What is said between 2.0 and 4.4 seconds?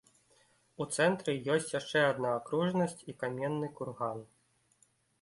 адна акружнасць і каменны курган.